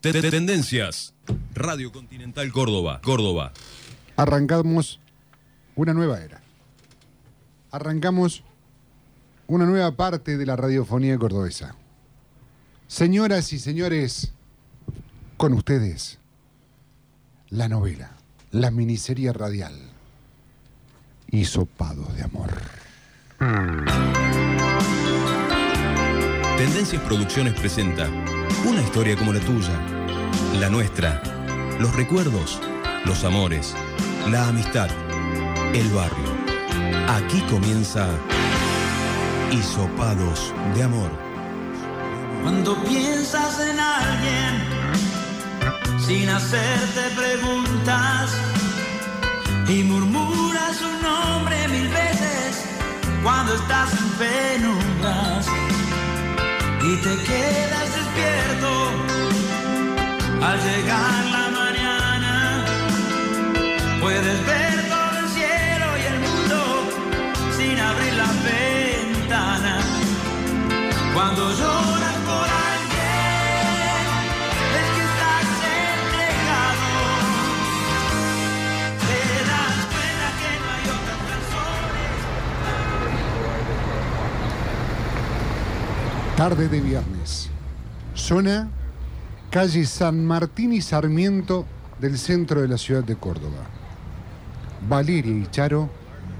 [0.00, 1.14] Te- te- Tendencias.
[1.54, 3.00] Radio Continental Córdoba.
[3.02, 3.52] Córdoba.
[4.16, 5.00] Arrancamos
[5.74, 6.40] una nueva era.
[7.70, 8.42] Arrancamos
[9.46, 11.74] una nueva parte de la radiofonía cordobesa.
[12.86, 14.32] Señoras y señores,
[15.36, 16.18] con ustedes,
[17.50, 18.12] la novela,
[18.50, 19.74] la miniserie radial,
[21.30, 22.50] Hisopados de Amor.
[26.56, 28.08] Tendencias Producciones presenta
[28.64, 29.78] una historia como la tuya,
[30.58, 31.22] la nuestra,
[31.78, 32.60] los recuerdos,
[33.04, 33.74] los amores,
[34.30, 34.88] la amistad,
[35.74, 36.28] el barrio.
[37.08, 38.08] Aquí comienza
[39.50, 41.10] Hisopados de Amor.
[42.42, 44.78] Cuando piensas en alguien
[45.98, 48.30] sin hacerte preguntas
[49.68, 52.64] y murmuras su nombre mil veces
[53.22, 55.46] cuando estás en penumbras
[56.82, 57.87] y te quedas
[60.42, 62.64] al llegar la mañana
[64.00, 66.58] puedes ver todo el cielo y el mundo
[67.56, 69.74] sin abrir la ventana
[71.14, 74.02] cuando lloras por alguien,
[74.78, 75.48] es que estás
[75.82, 76.90] entregado.
[79.04, 82.06] Te das cuenta que no hay otras personas.
[86.36, 87.50] Tarde de viernes.
[88.28, 88.68] Zona
[89.50, 91.64] calle San Martín y Sarmiento
[91.98, 93.64] del centro de la ciudad de Córdoba.
[94.86, 95.88] Valeria y Charo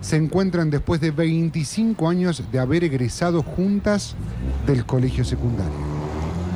[0.00, 4.14] se encuentran después de 25 años de haber egresado juntas
[4.64, 5.72] del colegio secundario.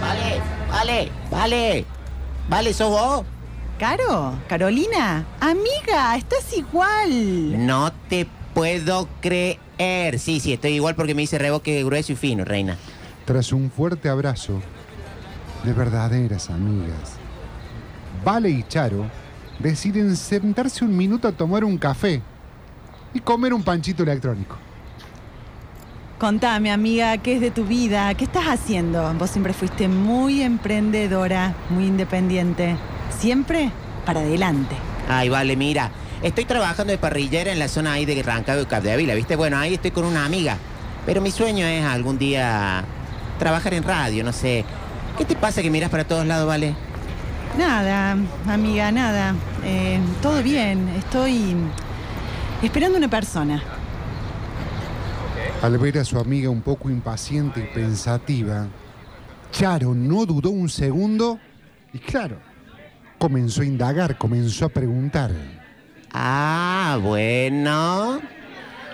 [0.00, 1.84] Vale, vale, vale.
[2.48, 3.26] Vale, ¿sos vos?
[3.78, 7.66] Caro, Carolina, amiga, estás igual.
[7.66, 10.18] No te puedo creer.
[10.18, 12.78] Sí, sí, estoy igual porque me hice reboque grueso y fino, reina.
[13.26, 14.62] Tras un fuerte abrazo
[15.64, 17.16] de verdaderas amigas,
[18.24, 19.06] Vale y Charo
[19.58, 22.20] deciden sentarse un minuto a tomar un café
[23.14, 24.56] y comer un panchito electrónico.
[26.18, 28.12] Contame, amiga, ¿qué es de tu vida?
[28.14, 29.12] ¿Qué estás haciendo?
[29.14, 32.76] Vos siempre fuiste muy emprendedora, muy independiente.
[33.18, 33.70] Siempre
[34.04, 34.74] para adelante.
[35.08, 35.90] Ay, vale, mira.
[36.22, 39.36] Estoy trabajando de parrillera en la zona ahí de Rancagua y Capdevila, ¿viste?
[39.36, 40.58] Bueno, ahí estoy con una amiga.
[41.06, 42.84] Pero mi sueño es algún día
[43.38, 44.66] trabajar en radio, no sé.
[45.20, 46.74] ¿Qué te pasa que miras para todos lados, vale?
[47.58, 48.16] Nada,
[48.48, 49.34] amiga, nada.
[49.62, 50.88] Eh, todo bien.
[50.96, 51.56] Estoy
[52.62, 53.62] esperando una persona.
[55.60, 58.66] Al ver a su amiga un poco impaciente y pensativa,
[59.52, 61.38] Charo no dudó un segundo
[61.92, 62.38] y claro,
[63.18, 65.32] comenzó a indagar, comenzó a preguntar.
[66.14, 68.22] Ah, bueno.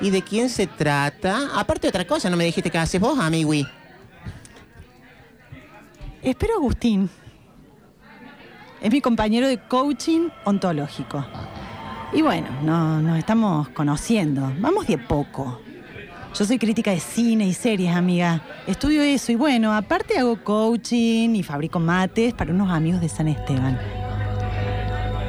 [0.00, 1.50] ¿Y de quién se trata?
[1.54, 3.64] Aparte otra cosa, ¿no me dijiste que haces vos, amigui?
[6.26, 7.08] Espero Agustín.
[8.80, 11.24] Es mi compañero de coaching ontológico.
[12.12, 14.52] Y bueno, no- nos estamos conociendo.
[14.58, 15.60] Vamos de poco.
[16.36, 18.42] Yo soy crítica de cine y series, amiga.
[18.66, 23.28] Estudio eso y bueno, aparte hago coaching y fabrico mates para unos amigos de San
[23.28, 23.78] Esteban.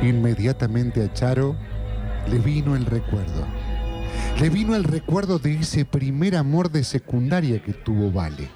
[0.02, 1.56] Inmediatamente a Charo
[2.30, 3.46] le vino el recuerdo.
[4.42, 8.50] Le vino el recuerdo de ese primer amor de secundaria que tuvo Vale.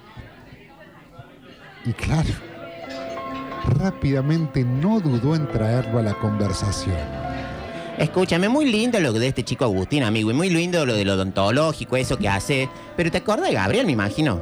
[1.86, 2.30] Y claro,
[3.80, 6.98] rápidamente no dudó en traerlo a la conversación.
[7.98, 11.98] Escúchame, muy lindo lo de este chico Agustín, amigo, y muy lindo lo del odontológico,
[11.98, 12.70] eso que hace.
[12.96, 14.42] Pero te acuerdas de Gabriel, me imagino.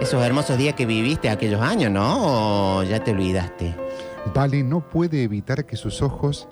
[0.00, 2.78] Esos hermosos días que viviste aquellos años, ¿no?
[2.78, 3.74] ¿O ya te olvidaste?
[4.34, 6.48] Vale no puede evitar que sus ojos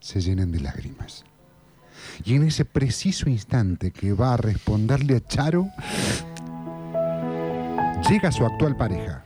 [0.00, 1.24] se llenen de lágrimas.
[2.24, 5.68] Y en ese preciso instante que va a responderle a Charo,
[8.08, 9.24] llega su actual pareja.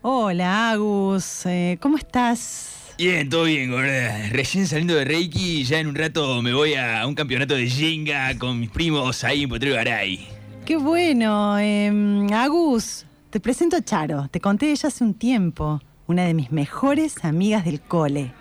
[0.00, 1.46] Hola, Agus.
[1.46, 2.94] eh, ¿Cómo estás?
[2.98, 4.28] Bien, todo bien, gorda.
[4.30, 8.36] Recién saliendo de Reiki, ya en un rato me voy a un campeonato de Jenga
[8.38, 10.26] con mis primos ahí en Potrero Garay.
[10.64, 11.58] Qué bueno.
[11.58, 14.28] em, Agus, te presento a Charo.
[14.28, 15.80] Te conté de ella hace un tiempo.
[16.06, 18.32] Una de mis mejores amigas del cole.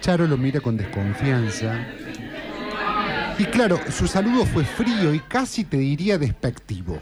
[0.00, 1.86] Charo lo mira con desconfianza.
[3.38, 6.98] Y claro, su saludo fue frío y casi te diría despectivo.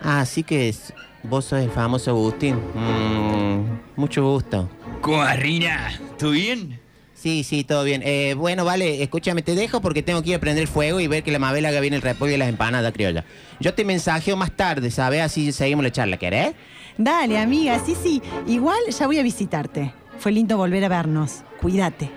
[0.00, 0.92] Ah, así que es-
[1.24, 2.54] vos sos el famoso Agustín.
[2.74, 4.68] Mm, mucho gusto.
[5.00, 5.98] ¿Cómo va, Rina?
[6.18, 6.78] ¿Todo bien?
[7.14, 8.02] Sí, sí, todo bien.
[8.04, 11.08] Eh, bueno, vale, escúchame, te dejo porque tengo que ir a prender el fuego y
[11.08, 13.24] ver que la Mabel haga bien el repollo y las empanadas criolla.
[13.58, 15.22] Yo te mensajeo más tarde, ¿sabes?
[15.22, 16.54] Así seguimos la charla, ¿querés?
[16.98, 18.22] Dale, amiga, sí, sí.
[18.46, 19.92] Igual ya voy a visitarte.
[20.18, 21.42] Fue lindo volver a vernos.
[21.60, 22.10] Cuídate.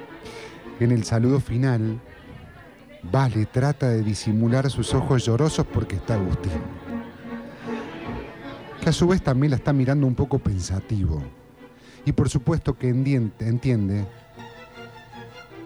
[0.80, 2.00] En el saludo final,
[3.04, 6.52] Vale trata de disimular sus ojos llorosos porque está Agustín.
[8.82, 11.22] que a su vez también la está mirando un poco pensativo.
[12.06, 14.06] Y por supuesto que entiende,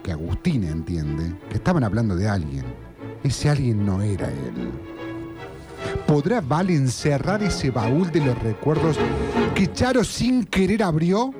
[0.02, 2.64] que Agustín entiende, que estaban hablando de alguien.
[3.22, 4.70] Ese alguien no era él.
[6.06, 8.98] ¿Podrá Valen cerrar ese baúl de los recuerdos
[9.54, 11.32] que Charo sin querer abrió?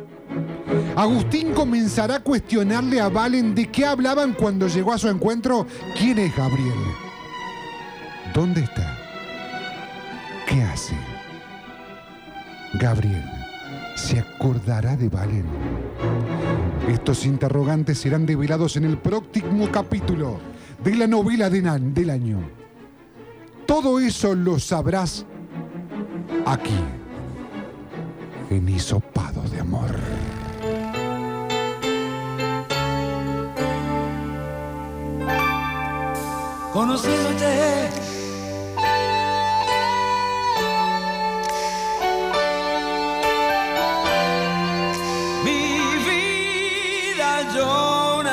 [0.96, 5.66] Agustín comenzará a cuestionarle a Valen de qué hablaban cuando llegó a su encuentro.
[5.98, 6.78] ¿Quién es Gabriel?
[8.32, 8.98] ¿Dónde está?
[10.48, 10.94] ¿Qué hace?
[12.74, 13.24] Gabriel,
[13.96, 15.44] ¿se acordará de Valen?
[16.88, 20.40] Estos interrogantes serán develados en el próximo capítulo
[20.82, 22.38] de la novela de Nan- del año.
[23.66, 25.24] Todo eso lo sabrás
[26.46, 26.78] aquí,
[28.50, 29.94] en Hisopado de Amor.
[36.74, 38.23] Conociéndote.